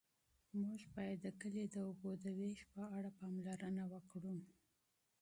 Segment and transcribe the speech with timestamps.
[0.61, 4.37] موږ باید د کلي د اوبو د وېش په اړه پاملرنه وکړو.